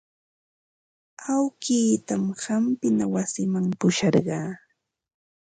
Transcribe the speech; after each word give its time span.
Awkiitan 1.35 2.23
hampina 2.43 3.05
wasiman 3.13 3.65
pusharqaa. 3.79 4.49